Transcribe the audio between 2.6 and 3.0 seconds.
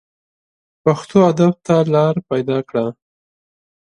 کړه